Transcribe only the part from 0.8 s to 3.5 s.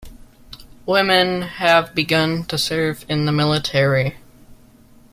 Women have begun to serve in the